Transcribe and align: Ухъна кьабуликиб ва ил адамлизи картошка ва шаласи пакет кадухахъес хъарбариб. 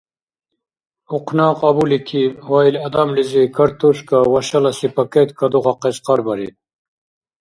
Ухъна 1.15 1.47
кьабуликиб 1.59 2.31
ва 2.49 2.59
ил 2.69 2.75
адамлизи 2.87 3.43
картошка 3.57 4.17
ва 4.31 4.39
шаласи 4.47 4.87
пакет 4.97 5.29
кадухахъес 5.39 5.97
хъарбариб. 6.05 6.55